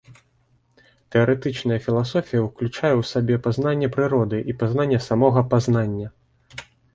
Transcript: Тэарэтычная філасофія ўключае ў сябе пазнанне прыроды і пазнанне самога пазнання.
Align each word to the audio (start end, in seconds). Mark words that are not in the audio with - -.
Тэарэтычная 1.15 1.77
філасофія 1.87 2.41
ўключае 2.45 2.91
ў 2.93 3.03
сябе 3.11 3.35
пазнанне 3.49 3.91
прыроды 3.97 4.41
і 4.53 4.57
пазнанне 4.63 4.99
самога 5.11 5.45
пазнання. 5.55 6.07